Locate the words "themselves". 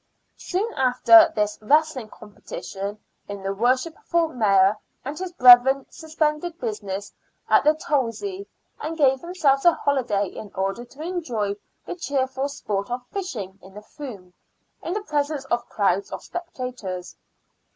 9.21-9.63